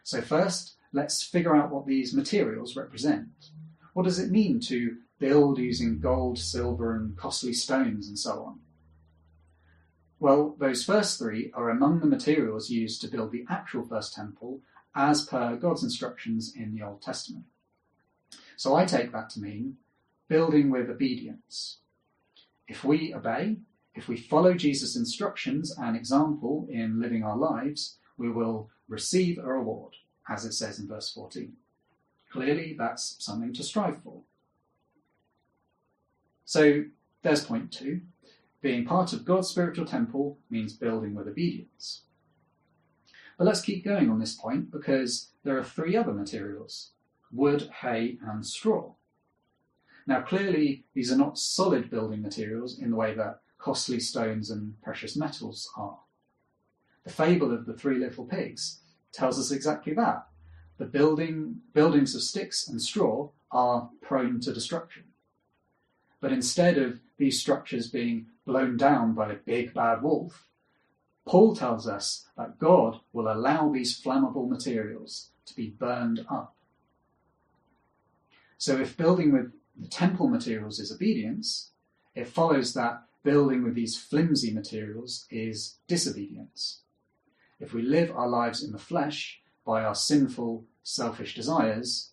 So, 0.03 0.21
first, 0.21 0.75
let's 0.93 1.23
figure 1.23 1.55
out 1.55 1.71
what 1.71 1.85
these 1.85 2.13
materials 2.13 2.75
represent. 2.75 3.27
What 3.93 4.03
does 4.03 4.19
it 4.19 4.31
mean 4.31 4.59
to 4.61 4.97
build 5.19 5.57
using 5.57 5.99
gold, 5.99 6.39
silver, 6.39 6.95
and 6.95 7.15
costly 7.17 7.53
stones 7.53 8.07
and 8.07 8.17
so 8.17 8.43
on? 8.43 8.59
Well, 10.19 10.55
those 10.57 10.85
first 10.85 11.19
three 11.19 11.51
are 11.53 11.69
among 11.69 11.99
the 11.99 12.05
materials 12.05 12.69
used 12.69 13.01
to 13.01 13.09
build 13.09 13.31
the 13.31 13.45
actual 13.49 13.85
first 13.85 14.13
temple 14.13 14.61
as 14.95 15.25
per 15.25 15.57
God's 15.57 15.83
instructions 15.83 16.53
in 16.55 16.73
the 16.73 16.83
Old 16.83 17.01
Testament. 17.01 17.45
So 18.55 18.75
I 18.75 18.85
take 18.85 19.11
that 19.11 19.29
to 19.31 19.41
mean 19.41 19.77
building 20.29 20.69
with 20.69 20.89
obedience. 20.89 21.79
If 22.67 22.83
we 22.83 23.13
obey, 23.13 23.57
if 23.95 24.07
we 24.07 24.17
follow 24.17 24.53
Jesus' 24.53 24.95
instructions 24.95 25.75
and 25.77 25.95
example 25.95 26.67
in 26.69 26.99
living 26.99 27.23
our 27.23 27.37
lives, 27.37 27.97
we 28.17 28.29
will 28.29 28.69
receive 28.87 29.37
a 29.37 29.43
reward, 29.43 29.95
as 30.29 30.45
it 30.45 30.53
says 30.53 30.79
in 30.79 30.87
verse 30.87 31.11
14. 31.11 31.53
Clearly, 32.31 32.75
that's 32.77 33.15
something 33.19 33.53
to 33.53 33.63
strive 33.63 34.01
for. 34.03 34.21
So 36.45 36.85
there's 37.21 37.45
point 37.45 37.71
two. 37.71 38.01
Being 38.61 38.85
part 38.85 39.13
of 39.13 39.25
God's 39.25 39.49
spiritual 39.49 39.85
temple 39.85 40.37
means 40.49 40.73
building 40.73 41.13
with 41.13 41.27
obedience. 41.27 42.03
But 43.37 43.45
let's 43.45 43.61
keep 43.61 43.83
going 43.83 44.09
on 44.09 44.19
this 44.19 44.35
point 44.35 44.71
because 44.71 45.31
there 45.43 45.57
are 45.57 45.63
three 45.63 45.95
other 45.95 46.13
materials 46.13 46.91
wood, 47.31 47.69
hay, 47.81 48.17
and 48.21 48.45
straw. 48.45 48.93
Now, 50.05 50.21
clearly, 50.21 50.85
these 50.93 51.11
are 51.11 51.17
not 51.17 51.37
solid 51.37 51.89
building 51.89 52.21
materials 52.21 52.79
in 52.79 52.91
the 52.91 52.95
way 52.95 53.13
that 53.15 53.39
costly 53.57 53.99
stones 53.99 54.49
and 54.49 54.81
precious 54.81 55.15
metals 55.15 55.71
are. 55.77 55.99
The 57.03 57.11
fable 57.11 57.53
of 57.53 57.65
the 57.65 57.73
three 57.73 57.97
little 57.97 58.25
pigs 58.25 58.81
tells 59.11 59.39
us 59.39 59.51
exactly 59.51 59.93
that. 59.93 60.27
The 60.77 60.85
building, 60.85 61.61
buildings 61.73 62.15
of 62.15 62.21
sticks 62.21 62.67
and 62.67 62.81
straw 62.81 63.29
are 63.51 63.89
prone 64.01 64.39
to 64.41 64.53
destruction. 64.53 65.03
But 66.19 66.33
instead 66.33 66.77
of 66.77 66.99
these 67.17 67.39
structures 67.39 67.89
being 67.89 68.27
blown 68.45 68.75
down 68.75 69.13
by 69.13 69.31
a 69.31 69.35
big 69.35 69.73
bad 69.73 70.01
wolf, 70.01 70.47
Paul 71.25 71.55
tells 71.55 71.87
us 71.87 72.25
that 72.35 72.59
God 72.59 72.99
will 73.13 73.31
allow 73.31 73.69
these 73.69 74.01
flammable 74.01 74.49
materials 74.49 75.29
to 75.45 75.55
be 75.55 75.69
burned 75.69 76.25
up. 76.29 76.55
So, 78.57 78.79
if 78.79 78.97
building 78.97 79.31
with 79.31 79.51
temple 79.89 80.27
materials 80.27 80.79
is 80.79 80.91
obedience, 80.91 81.71
it 82.15 82.27
follows 82.27 82.73
that 82.73 83.03
building 83.23 83.63
with 83.63 83.75
these 83.75 83.97
flimsy 83.97 84.53
materials 84.53 85.25
is 85.29 85.77
disobedience. 85.87 86.81
If 87.59 87.73
we 87.73 87.81
live 87.81 88.11
our 88.11 88.27
lives 88.27 88.63
in 88.63 88.71
the 88.71 88.77
flesh 88.77 89.41
by 89.65 89.83
our 89.83 89.95
sinful, 89.95 90.65
selfish 90.83 91.35
desires, 91.35 92.11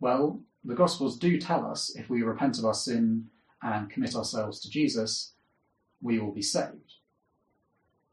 well, 0.00 0.40
the 0.64 0.74
Gospels 0.74 1.18
do 1.18 1.38
tell 1.40 1.66
us 1.66 1.94
if 1.96 2.08
we 2.08 2.22
repent 2.22 2.58
of 2.58 2.64
our 2.64 2.74
sin 2.74 3.26
and 3.62 3.90
commit 3.90 4.14
ourselves 4.14 4.60
to 4.60 4.70
Jesus, 4.70 5.32
we 6.00 6.18
will 6.18 6.32
be 6.32 6.42
saved. 6.42 6.94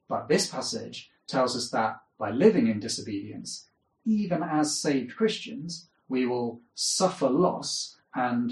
But 0.08 0.28
this 0.28 0.48
passage 0.48 1.12
tells 1.28 1.56
us 1.56 1.70
that 1.70 1.98
by 2.18 2.32
living 2.32 2.68
in 2.68 2.80
disobedience, 2.80 3.68
even 4.06 4.44
as 4.44 4.78
saved 4.78 5.16
Christians, 5.16 5.88
we 6.10 6.26
will 6.26 6.62
suffer 6.74 7.30
loss 7.30 7.96
and 8.16 8.52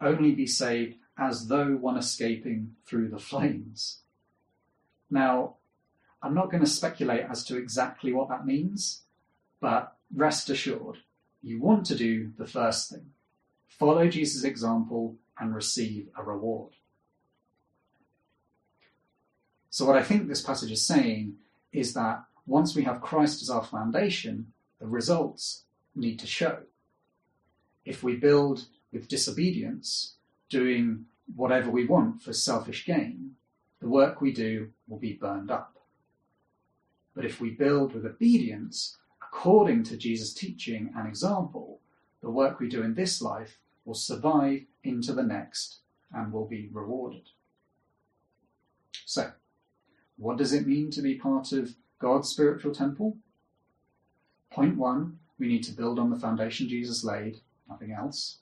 only 0.00 0.32
be 0.32 0.46
saved 0.46 0.96
as 1.18 1.48
though 1.48 1.72
one 1.76 1.96
escaping 1.96 2.76
through 2.86 3.08
the 3.08 3.18
flames. 3.18 4.00
Now, 5.10 5.56
I'm 6.22 6.34
not 6.34 6.50
going 6.50 6.62
to 6.62 6.70
speculate 6.70 7.26
as 7.30 7.44
to 7.44 7.56
exactly 7.56 8.12
what 8.12 8.28
that 8.28 8.46
means, 8.46 9.02
but 9.60 9.96
rest 10.14 10.50
assured, 10.50 10.98
you 11.42 11.60
want 11.60 11.86
to 11.86 11.94
do 11.94 12.32
the 12.36 12.46
first 12.46 12.90
thing 12.90 13.12
follow 13.78 14.08
Jesus' 14.08 14.44
example 14.44 15.16
and 15.38 15.54
receive 15.54 16.08
a 16.16 16.22
reward. 16.22 16.72
So, 19.70 19.84
what 19.84 19.98
I 19.98 20.02
think 20.02 20.26
this 20.26 20.42
passage 20.42 20.70
is 20.70 20.86
saying 20.86 21.34
is 21.72 21.92
that 21.94 22.24
once 22.46 22.74
we 22.74 22.84
have 22.84 23.02
Christ 23.02 23.42
as 23.42 23.50
our 23.50 23.64
foundation, 23.64 24.52
the 24.80 24.86
results 24.86 25.64
need 25.94 26.18
to 26.20 26.26
show. 26.26 26.60
If 27.84 28.02
we 28.02 28.16
build 28.16 28.64
with 28.96 29.08
disobedience, 29.08 30.14
doing 30.48 31.04
whatever 31.34 31.70
we 31.70 31.84
want 31.84 32.22
for 32.22 32.32
selfish 32.32 32.86
gain, 32.86 33.32
the 33.80 33.88
work 33.88 34.20
we 34.20 34.32
do 34.32 34.70
will 34.88 34.98
be 34.98 35.12
burned 35.12 35.50
up. 35.50 35.76
But 37.14 37.26
if 37.26 37.40
we 37.40 37.50
build 37.50 37.94
with 37.94 38.06
obedience, 38.06 38.96
according 39.22 39.84
to 39.84 39.98
Jesus' 39.98 40.32
teaching 40.32 40.92
and 40.96 41.06
example, 41.06 41.80
the 42.22 42.30
work 42.30 42.58
we 42.58 42.68
do 42.68 42.82
in 42.82 42.94
this 42.94 43.20
life 43.20 43.58
will 43.84 43.94
survive 43.94 44.62
into 44.82 45.12
the 45.12 45.22
next 45.22 45.80
and 46.12 46.32
will 46.32 46.46
be 46.46 46.70
rewarded. 46.72 47.28
So, 49.04 49.32
what 50.16 50.38
does 50.38 50.54
it 50.54 50.66
mean 50.66 50.90
to 50.92 51.02
be 51.02 51.14
part 51.16 51.52
of 51.52 51.74
God's 51.98 52.30
spiritual 52.30 52.74
temple? 52.74 53.18
Point 54.50 54.78
one, 54.78 55.18
we 55.38 55.48
need 55.48 55.64
to 55.64 55.72
build 55.72 55.98
on 55.98 56.08
the 56.08 56.18
foundation 56.18 56.68
Jesus 56.68 57.04
laid, 57.04 57.40
nothing 57.68 57.92
else. 57.92 58.38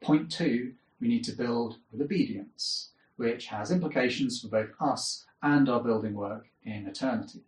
Point 0.00 0.30
two, 0.30 0.74
we 1.00 1.08
need 1.08 1.24
to 1.24 1.32
build 1.32 1.78
with 1.90 2.00
obedience, 2.00 2.90
which 3.16 3.46
has 3.46 3.70
implications 3.70 4.40
for 4.40 4.48
both 4.48 4.70
us 4.80 5.24
and 5.42 5.68
our 5.68 5.82
building 5.82 6.14
work 6.14 6.46
in 6.64 6.86
eternity. 6.86 7.42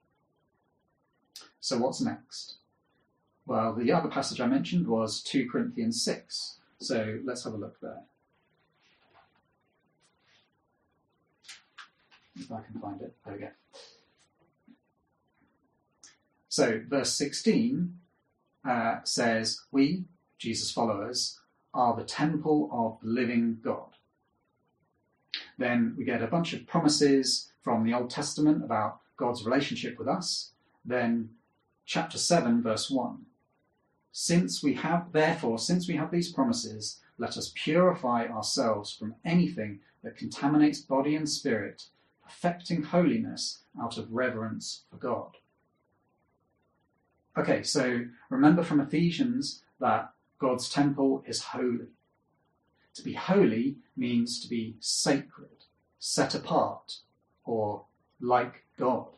So, 1.60 1.78
what's 1.78 2.00
next? 2.00 2.56
Well, 3.46 3.74
the 3.74 3.92
other 3.92 4.08
passage 4.08 4.40
I 4.40 4.46
mentioned 4.46 4.86
was 4.86 5.22
2 5.22 5.48
Corinthians 5.50 6.02
6. 6.02 6.58
So, 6.78 7.18
let's 7.24 7.44
have 7.44 7.54
a 7.54 7.58
look 7.58 7.80
there. 7.80 8.02
if 12.40 12.50
I 12.50 12.60
can 12.62 12.80
find 12.80 13.00
it. 13.00 13.14
There 13.24 13.34
we 13.34 13.40
go. 13.40 13.48
So, 16.48 16.80
verse 16.88 17.12
16 17.12 17.98
uh, 18.64 18.96
says, 19.04 19.62
We, 19.70 20.04
Jesus' 20.38 20.72
followers, 20.72 21.38
are 21.72 21.96
the 21.96 22.04
temple 22.04 22.68
of 22.72 22.98
the 23.02 23.12
living 23.12 23.58
God. 23.62 23.96
Then 25.58 25.94
we 25.96 26.04
get 26.04 26.22
a 26.22 26.26
bunch 26.26 26.52
of 26.52 26.66
promises 26.66 27.52
from 27.62 27.84
the 27.84 27.94
Old 27.94 28.10
Testament 28.10 28.64
about 28.64 29.00
God's 29.16 29.44
relationship 29.44 29.98
with 29.98 30.08
us. 30.08 30.52
Then, 30.84 31.30
chapter 31.84 32.18
7, 32.18 32.62
verse 32.62 32.90
1. 32.90 33.18
Since 34.12 34.62
we 34.62 34.74
have, 34.74 35.12
therefore, 35.12 35.58
since 35.58 35.86
we 35.86 35.96
have 35.96 36.10
these 36.10 36.32
promises, 36.32 37.00
let 37.18 37.36
us 37.36 37.52
purify 37.54 38.26
ourselves 38.26 38.92
from 38.92 39.14
anything 39.24 39.80
that 40.02 40.16
contaminates 40.16 40.80
body 40.80 41.14
and 41.14 41.28
spirit 41.28 41.84
perfecting 42.30 42.82
holiness 42.82 43.64
out 43.80 43.98
of 43.98 44.12
reverence 44.12 44.84
for 44.90 44.96
God. 44.96 45.36
Okay, 47.36 47.62
so 47.62 48.04
remember 48.28 48.62
from 48.62 48.80
Ephesians 48.80 49.62
that 49.80 50.12
God's 50.40 50.70
temple 50.70 51.22
is 51.26 51.42
holy. 51.42 51.88
To 52.94 53.02
be 53.02 53.12
holy 53.12 53.76
means 53.94 54.40
to 54.40 54.48
be 54.48 54.76
sacred, 54.80 55.66
set 55.98 56.34
apart, 56.34 57.00
or 57.44 57.84
like 58.20 58.64
God. 58.78 59.08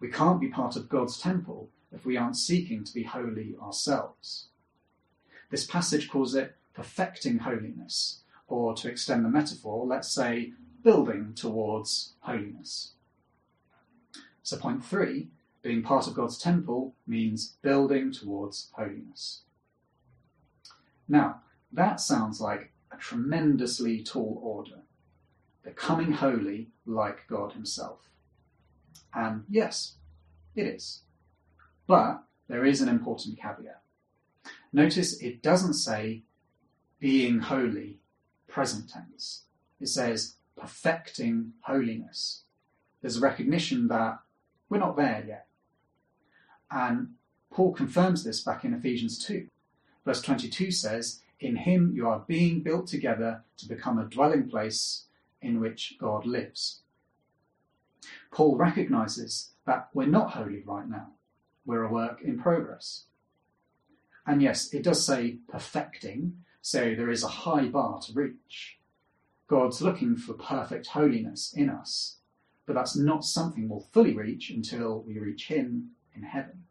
We 0.00 0.08
can't 0.08 0.40
be 0.40 0.48
part 0.48 0.76
of 0.76 0.88
God's 0.88 1.18
temple 1.18 1.68
if 1.92 2.06
we 2.06 2.16
aren't 2.16 2.38
seeking 2.38 2.84
to 2.84 2.94
be 2.94 3.02
holy 3.02 3.54
ourselves. 3.62 4.48
This 5.50 5.66
passage 5.66 6.08
calls 6.08 6.34
it 6.34 6.56
perfecting 6.74 7.40
holiness, 7.40 8.22
or 8.48 8.74
to 8.74 8.88
extend 8.88 9.26
the 9.26 9.28
metaphor, 9.28 9.86
let's 9.86 10.12
say 10.12 10.54
building 10.82 11.34
towards 11.34 12.14
holiness. 12.20 12.92
So, 14.42 14.56
point 14.56 14.84
three, 14.84 15.28
being 15.60 15.82
part 15.82 16.06
of 16.06 16.14
God's 16.14 16.38
temple 16.38 16.94
means 17.06 17.56
building 17.62 18.10
towards 18.10 18.70
holiness. 18.72 19.42
Now, 21.08 21.40
that 21.72 22.00
sounds 22.00 22.40
like 22.40 22.72
a 22.90 22.96
tremendously 22.96 24.02
tall 24.02 24.40
order, 24.42 24.82
becoming 25.62 26.12
holy 26.12 26.68
like 26.86 27.26
God 27.28 27.52
Himself. 27.52 28.08
And 29.14 29.44
yes, 29.48 29.96
it 30.54 30.66
is. 30.66 31.02
But 31.86 32.22
there 32.48 32.64
is 32.64 32.80
an 32.80 32.88
important 32.88 33.38
caveat. 33.38 33.82
Notice 34.72 35.20
it 35.20 35.42
doesn't 35.42 35.74
say 35.74 36.22
being 36.98 37.40
holy, 37.40 37.98
present 38.48 38.88
tense. 38.90 39.44
It 39.80 39.88
says 39.88 40.36
perfecting 40.56 41.52
holiness. 41.62 42.44
There's 43.00 43.16
a 43.16 43.20
recognition 43.20 43.88
that 43.88 44.20
we're 44.68 44.78
not 44.78 44.96
there 44.96 45.24
yet. 45.26 45.46
And 46.70 47.14
Paul 47.50 47.72
confirms 47.72 48.24
this 48.24 48.40
back 48.40 48.64
in 48.64 48.72
Ephesians 48.72 49.22
2. 49.24 49.48
Verse 50.04 50.22
22 50.22 50.70
says, 50.70 51.20
In 51.40 51.56
him 51.56 51.92
you 51.94 52.08
are 52.08 52.24
being 52.26 52.60
built 52.60 52.86
together 52.86 53.42
to 53.58 53.68
become 53.68 53.98
a 53.98 54.04
dwelling 54.04 54.48
place 54.48 55.04
in 55.40 55.60
which 55.60 55.96
God 55.98 56.26
lives. 56.26 56.80
Paul 58.30 58.56
recognizes 58.56 59.50
that 59.66 59.88
we're 59.92 60.06
not 60.06 60.32
holy 60.32 60.62
right 60.64 60.88
now. 60.88 61.08
We're 61.64 61.84
a 61.84 61.92
work 61.92 62.20
in 62.22 62.38
progress. 62.38 63.04
And 64.26 64.42
yes, 64.42 64.72
it 64.72 64.82
does 64.82 65.04
say 65.04 65.38
perfecting, 65.48 66.44
so 66.60 66.94
there 66.94 67.10
is 67.10 67.24
a 67.24 67.28
high 67.28 67.66
bar 67.66 68.00
to 68.02 68.12
reach. 68.12 68.78
God's 69.48 69.82
looking 69.82 70.16
for 70.16 70.34
perfect 70.34 70.88
holiness 70.88 71.52
in 71.52 71.68
us, 71.68 72.16
but 72.66 72.74
that's 72.74 72.96
not 72.96 73.24
something 73.24 73.68
we'll 73.68 73.88
fully 73.92 74.14
reach 74.14 74.50
until 74.50 75.02
we 75.02 75.18
reach 75.18 75.48
Him 75.48 75.90
in 76.14 76.22
heaven. 76.22 76.64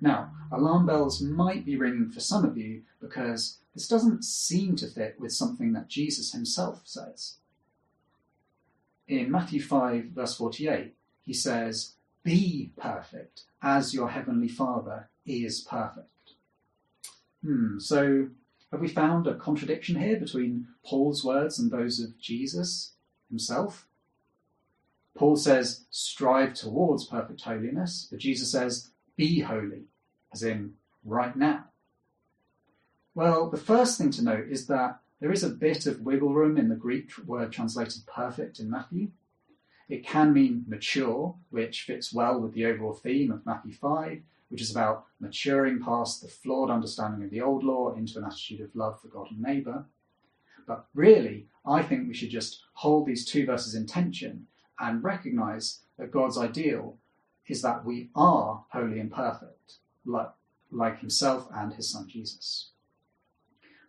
Now, 0.00 0.30
alarm 0.52 0.86
bells 0.86 1.20
might 1.20 1.64
be 1.64 1.76
ringing 1.76 2.10
for 2.10 2.20
some 2.20 2.44
of 2.44 2.56
you 2.56 2.82
because 3.00 3.58
this 3.74 3.88
doesn't 3.88 4.24
seem 4.24 4.76
to 4.76 4.86
fit 4.86 5.16
with 5.18 5.32
something 5.32 5.72
that 5.72 5.88
Jesus 5.88 6.32
himself 6.32 6.82
says. 6.84 7.36
In 9.08 9.30
Matthew 9.30 9.60
5, 9.60 10.04
verse 10.06 10.36
48, 10.36 10.94
he 11.22 11.32
says, 11.32 11.94
Be 12.22 12.72
perfect 12.76 13.42
as 13.62 13.92
your 13.92 14.10
heavenly 14.10 14.48
Father 14.48 15.08
is 15.26 15.60
perfect. 15.60 16.08
Hmm, 17.44 17.78
so 17.78 18.28
have 18.70 18.80
we 18.80 18.88
found 18.88 19.26
a 19.26 19.34
contradiction 19.34 19.96
here 20.00 20.18
between 20.18 20.66
Paul's 20.84 21.24
words 21.24 21.58
and 21.58 21.70
those 21.70 22.00
of 22.00 22.18
Jesus 22.18 22.92
himself? 23.28 23.86
Paul 25.14 25.36
says, 25.36 25.84
strive 25.90 26.54
towards 26.54 27.06
perfect 27.06 27.42
holiness, 27.42 28.08
but 28.10 28.18
Jesus 28.18 28.50
says, 28.50 28.90
be 29.16 29.40
holy, 29.40 29.84
as 30.32 30.42
in 30.42 30.74
right 31.04 31.36
now. 31.36 31.64
Well, 33.14 33.48
the 33.48 33.56
first 33.56 33.96
thing 33.96 34.10
to 34.12 34.24
note 34.24 34.48
is 34.48 34.66
that 34.66 35.00
there 35.20 35.32
is 35.32 35.44
a 35.44 35.50
bit 35.50 35.86
of 35.86 36.00
wiggle 36.00 36.34
room 36.34 36.58
in 36.58 36.68
the 36.68 36.74
Greek 36.74 37.10
word 37.26 37.52
translated 37.52 38.02
perfect 38.06 38.58
in 38.58 38.70
Matthew. 38.70 39.08
It 39.88 40.04
can 40.04 40.32
mean 40.32 40.64
mature, 40.66 41.36
which 41.50 41.82
fits 41.82 42.12
well 42.12 42.40
with 42.40 42.54
the 42.54 42.66
overall 42.66 42.94
theme 42.94 43.30
of 43.30 43.46
Matthew 43.46 43.72
5, 43.72 44.22
which 44.48 44.62
is 44.62 44.70
about 44.70 45.06
maturing 45.20 45.80
past 45.80 46.22
the 46.22 46.28
flawed 46.28 46.70
understanding 46.70 47.22
of 47.22 47.30
the 47.30 47.40
old 47.40 47.62
law 47.62 47.94
into 47.94 48.18
an 48.18 48.24
attitude 48.24 48.60
of 48.60 48.74
love 48.74 49.00
for 49.00 49.08
God 49.08 49.30
and 49.30 49.40
neighbour. 49.40 49.84
But 50.66 50.86
really, 50.94 51.46
I 51.66 51.82
think 51.82 52.08
we 52.08 52.14
should 52.14 52.30
just 52.30 52.62
hold 52.72 53.06
these 53.06 53.24
two 53.24 53.46
verses 53.46 53.74
in 53.74 53.86
tension 53.86 54.46
and 54.80 55.04
recognize 55.04 55.80
that 55.98 56.10
God's 56.10 56.38
ideal 56.38 56.98
is 57.46 57.62
that 57.62 57.84
we 57.84 58.10
are 58.14 58.64
holy 58.70 59.00
and 59.00 59.12
perfect, 59.12 59.74
like, 60.04 60.30
like 60.70 61.00
himself 61.00 61.48
and 61.54 61.74
his 61.74 61.90
son 61.90 62.08
Jesus. 62.08 62.70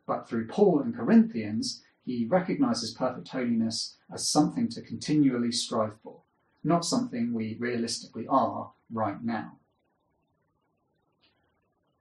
But 0.06 0.28
through 0.28 0.48
Paul 0.48 0.82
and 0.82 0.96
Corinthians, 0.96 1.84
he 2.06 2.26
recognizes 2.26 2.92
perfect 2.92 3.30
holiness 3.30 3.96
as 4.14 4.28
something 4.28 4.70
to 4.70 4.82
continually 4.82 5.52
strive 5.52 5.94
for, 6.04 6.22
not 6.64 6.86
something 6.86 7.34
we 7.34 7.56
realistically 7.60 8.28
are 8.28 8.72
right 8.92 9.24
now. 9.24 9.58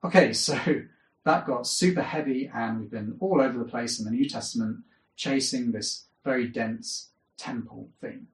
Okay, 0.04 0.32
so 0.34 0.58
that 1.24 1.46
got 1.46 1.66
super 1.66 2.02
heavy, 2.02 2.50
and 2.54 2.80
we've 2.80 2.90
been 2.90 3.16
all 3.20 3.40
over 3.40 3.58
the 3.58 3.64
place 3.64 3.98
in 3.98 4.04
the 4.04 4.10
New 4.10 4.28
Testament 4.28 4.80
chasing 5.16 5.72
this 5.72 6.04
very 6.24 6.48
dense 6.48 7.08
temple 7.36 7.88
theme. 8.00 8.28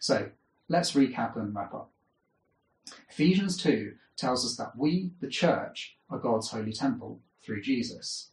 So 0.00 0.30
let's 0.68 0.92
recap 0.92 1.36
and 1.36 1.54
wrap 1.54 1.72
up. 1.72 1.90
Ephesians 3.10 3.56
2 3.56 3.92
tells 4.16 4.44
us 4.44 4.56
that 4.56 4.76
we, 4.76 5.12
the 5.20 5.28
church, 5.28 5.96
are 6.10 6.18
God's 6.18 6.50
holy 6.50 6.72
temple 6.72 7.20
through 7.44 7.62
Jesus. 7.62 8.30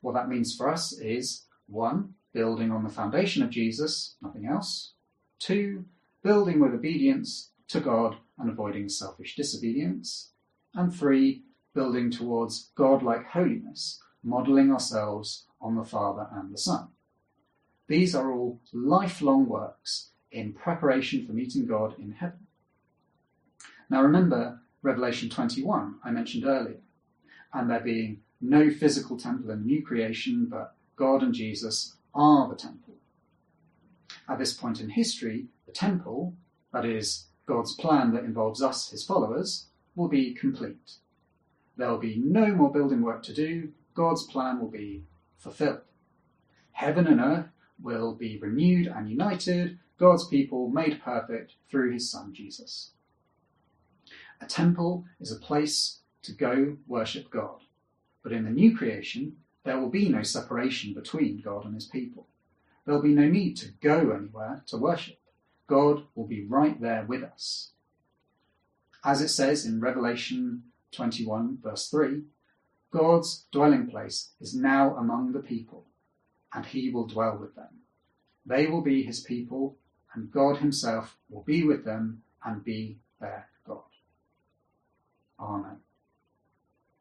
What 0.00 0.14
that 0.14 0.28
means 0.28 0.54
for 0.54 0.68
us 0.68 0.92
is 0.92 1.46
1. 1.68 2.14
Building 2.32 2.70
on 2.70 2.82
the 2.82 2.88
foundation 2.88 3.42
of 3.42 3.50
Jesus, 3.50 4.16
nothing 4.22 4.46
else. 4.46 4.94
2. 5.40 5.84
Building 6.22 6.60
with 6.60 6.72
obedience 6.72 7.50
to 7.68 7.80
God 7.80 8.16
and 8.38 8.50
avoiding 8.50 8.88
selfish 8.88 9.36
disobedience. 9.36 10.30
And 10.74 10.94
3. 10.94 11.42
Building 11.74 12.10
towards 12.10 12.70
God-like 12.74 13.26
holiness, 13.28 14.00
modelling 14.22 14.72
ourselves 14.72 15.46
on 15.60 15.76
the 15.76 15.84
Father 15.84 16.28
and 16.32 16.52
the 16.52 16.58
Son. 16.58 16.88
These 17.88 18.14
are 18.14 18.32
all 18.32 18.60
lifelong 18.72 19.46
works 19.46 20.10
in 20.30 20.52
preparation 20.52 21.26
for 21.26 21.32
meeting 21.32 21.66
God 21.66 21.98
in 21.98 22.12
heaven. 22.12 22.46
Now 23.92 24.02
remember 24.02 24.58
Revelation 24.80 25.28
21 25.28 25.96
I 26.02 26.10
mentioned 26.10 26.46
earlier, 26.46 26.80
and 27.52 27.68
there 27.68 27.78
being 27.78 28.22
no 28.40 28.70
physical 28.70 29.18
temple 29.18 29.48
the 29.48 29.56
new 29.56 29.82
creation, 29.82 30.46
but 30.46 30.74
God 30.96 31.22
and 31.22 31.34
Jesus 31.34 31.96
are 32.14 32.48
the 32.48 32.56
temple. 32.56 32.94
At 34.26 34.38
this 34.38 34.54
point 34.54 34.80
in 34.80 34.88
history, 34.88 35.48
the 35.66 35.72
temple, 35.72 36.34
that 36.72 36.86
is, 36.86 37.26
God's 37.44 37.74
plan 37.74 38.14
that 38.14 38.24
involves 38.24 38.62
us, 38.62 38.88
his 38.88 39.04
followers, 39.04 39.66
will 39.94 40.08
be 40.08 40.32
complete. 40.32 40.92
There 41.76 41.90
will 41.90 41.98
be 41.98 42.16
no 42.16 42.46
more 42.46 42.72
building 42.72 43.02
work 43.02 43.22
to 43.24 43.34
do, 43.34 43.72
God's 43.92 44.22
plan 44.22 44.58
will 44.58 44.70
be 44.70 45.04
fulfilled. 45.36 45.82
Heaven 46.70 47.06
and 47.06 47.20
earth 47.20 47.50
will 47.78 48.14
be 48.14 48.38
renewed 48.38 48.86
and 48.86 49.10
united, 49.10 49.78
God's 49.98 50.26
people 50.28 50.70
made 50.70 51.02
perfect 51.02 51.56
through 51.68 51.92
his 51.92 52.10
Son 52.10 52.32
Jesus. 52.32 52.92
A 54.42 54.46
temple 54.46 55.04
is 55.20 55.30
a 55.30 55.36
place 55.36 56.00
to 56.22 56.32
go 56.32 56.76
worship 56.88 57.30
God. 57.30 57.60
But 58.24 58.32
in 58.32 58.44
the 58.44 58.50
new 58.50 58.76
creation, 58.76 59.36
there 59.64 59.78
will 59.78 59.88
be 59.88 60.08
no 60.08 60.24
separation 60.24 60.94
between 60.94 61.40
God 61.40 61.64
and 61.64 61.74
his 61.76 61.86
people. 61.86 62.26
There 62.84 62.94
will 62.94 63.02
be 63.02 63.14
no 63.14 63.28
need 63.28 63.56
to 63.58 63.70
go 63.80 64.10
anywhere 64.10 64.64
to 64.66 64.76
worship. 64.76 65.20
God 65.68 66.02
will 66.16 66.26
be 66.26 66.44
right 66.44 66.80
there 66.80 67.04
with 67.04 67.22
us. 67.22 67.70
As 69.04 69.20
it 69.20 69.28
says 69.28 69.64
in 69.64 69.80
Revelation 69.80 70.64
21, 70.90 71.58
verse 71.62 71.88
3, 71.88 72.22
God's 72.90 73.46
dwelling 73.52 73.86
place 73.86 74.32
is 74.40 74.56
now 74.56 74.96
among 74.96 75.32
the 75.32 75.40
people, 75.40 75.86
and 76.52 76.66
he 76.66 76.90
will 76.90 77.06
dwell 77.06 77.38
with 77.38 77.54
them. 77.54 77.82
They 78.44 78.66
will 78.66 78.82
be 78.82 79.04
his 79.04 79.20
people, 79.20 79.76
and 80.12 80.32
God 80.32 80.56
himself 80.56 81.16
will 81.30 81.42
be 81.42 81.62
with 81.62 81.84
them 81.84 82.22
and 82.44 82.64
be 82.64 82.98
their. 83.20 83.48
Amen. 85.42 85.81